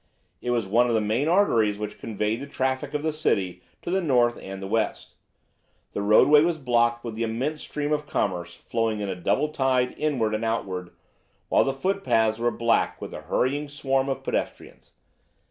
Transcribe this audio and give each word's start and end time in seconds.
It 0.41 0.49
was 0.49 0.65
one 0.65 0.87
of 0.87 0.95
the 0.95 0.99
main 0.99 1.27
arteries 1.27 1.77
which 1.77 1.99
conveyed 1.99 2.39
the 2.39 2.47
traffic 2.47 2.95
of 2.95 3.03
the 3.03 3.13
City 3.13 3.61
to 3.83 3.91
the 3.91 4.01
north 4.01 4.35
and 4.41 4.67
west. 4.67 5.13
The 5.91 6.01
roadway 6.01 6.41
was 6.41 6.57
blocked 6.57 7.03
with 7.03 7.13
the 7.13 7.21
immense 7.21 7.61
stream 7.61 7.93
of 7.93 8.07
commerce 8.07 8.55
flowing 8.55 8.99
in 9.01 9.09
a 9.09 9.15
double 9.15 9.49
tide 9.49 9.93
inward 9.99 10.33
and 10.33 10.43
outward, 10.43 10.89
while 11.49 11.63
the 11.63 11.71
footpaths 11.71 12.39
were 12.39 12.49
black 12.49 12.99
with 12.99 13.11
the 13.11 13.21
hurrying 13.21 13.69
swarm 13.69 14.09
of 14.09 14.23
pedestrians. 14.23 14.93